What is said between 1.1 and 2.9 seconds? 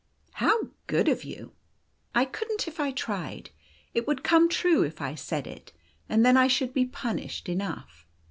you!"" I could n't if I